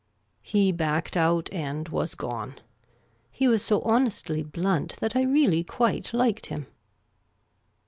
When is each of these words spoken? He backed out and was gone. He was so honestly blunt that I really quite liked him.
He 0.41 0.71
backed 0.71 1.15
out 1.15 1.47
and 1.53 1.87
was 1.89 2.15
gone. 2.15 2.55
He 3.29 3.47
was 3.47 3.63
so 3.63 3.81
honestly 3.83 4.41
blunt 4.41 4.95
that 4.99 5.15
I 5.15 5.21
really 5.21 5.63
quite 5.63 6.11
liked 6.11 6.47
him. 6.47 6.65